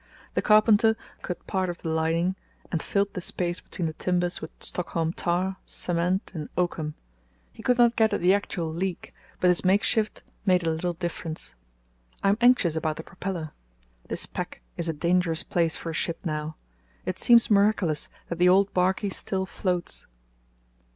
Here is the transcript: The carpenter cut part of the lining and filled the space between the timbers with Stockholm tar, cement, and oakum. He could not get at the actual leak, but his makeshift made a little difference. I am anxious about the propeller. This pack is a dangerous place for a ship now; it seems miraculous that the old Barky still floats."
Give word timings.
The 0.33 0.41
carpenter 0.41 0.97
cut 1.21 1.45
part 1.45 1.69
of 1.69 1.83
the 1.83 1.89
lining 1.89 2.35
and 2.71 2.81
filled 2.81 3.13
the 3.13 3.21
space 3.21 3.61
between 3.61 3.85
the 3.85 3.93
timbers 3.93 4.41
with 4.41 4.49
Stockholm 4.59 5.13
tar, 5.13 5.57
cement, 5.67 6.31
and 6.33 6.49
oakum. 6.57 6.95
He 7.53 7.61
could 7.61 7.77
not 7.77 7.95
get 7.95 8.11
at 8.11 8.19
the 8.19 8.33
actual 8.33 8.73
leak, 8.73 9.13
but 9.39 9.49
his 9.49 9.63
makeshift 9.63 10.23
made 10.43 10.65
a 10.65 10.71
little 10.71 10.93
difference. 10.93 11.53
I 12.23 12.29
am 12.29 12.37
anxious 12.41 12.75
about 12.75 12.95
the 12.95 13.03
propeller. 13.03 13.51
This 14.07 14.25
pack 14.25 14.61
is 14.75 14.89
a 14.89 14.93
dangerous 14.93 15.43
place 15.43 15.77
for 15.77 15.91
a 15.91 15.93
ship 15.93 16.17
now; 16.25 16.55
it 17.05 17.19
seems 17.19 17.51
miraculous 17.51 18.09
that 18.29 18.39
the 18.39 18.49
old 18.49 18.73
Barky 18.73 19.11
still 19.11 19.45
floats." 19.45 20.07